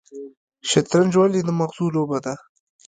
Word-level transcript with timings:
شطرنج 0.69 1.11
ولې 1.17 1.41
د 1.43 1.49
مغز 1.59 1.77
لوبه 1.95 2.17
ده؟ 2.25 2.33